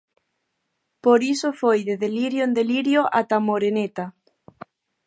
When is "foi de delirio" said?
1.61-2.41